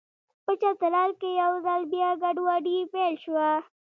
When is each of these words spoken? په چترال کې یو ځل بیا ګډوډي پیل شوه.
په 0.45 0.51
چترال 0.61 1.11
کې 1.21 1.29
یو 1.43 1.53
ځل 1.65 1.81
بیا 1.93 2.09
ګډوډي 2.21 2.77
پیل 2.93 3.13
شوه. 3.23 3.49